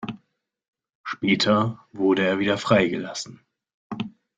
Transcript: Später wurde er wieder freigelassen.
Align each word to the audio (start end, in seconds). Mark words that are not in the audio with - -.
Später 1.03 1.85
wurde 1.91 2.25
er 2.25 2.39
wieder 2.39 2.57
freigelassen. 2.57 3.45